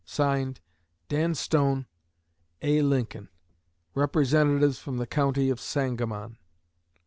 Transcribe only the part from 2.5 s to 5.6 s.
A. LINCOLN, _Representatives from the County of